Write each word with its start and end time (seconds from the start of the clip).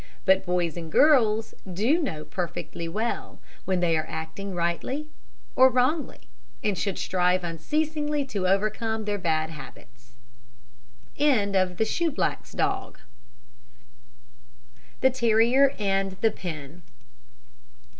But 0.25 0.47
boys 0.47 0.77
and 0.77 0.91
girls 0.91 1.53
do 1.71 1.99
know 2.01 2.25
perfectly 2.25 2.87
well 2.87 3.39
when 3.65 3.81
they 3.81 3.95
are 3.95 4.07
acting 4.09 4.55
rightly 4.55 5.09
or 5.55 5.69
wrongly, 5.69 6.21
and 6.63 6.75
should 6.75 6.97
strive 6.97 7.43
unceasingly 7.43 8.25
to 8.25 8.47
overcome 8.47 9.05
their 9.05 9.19
bad 9.19 9.51
habits. 9.51 10.13
THE 11.13 11.19
TERRIER 15.13 15.75
AND 15.77 16.11
THE 16.23 16.31
PIN. 16.31 16.81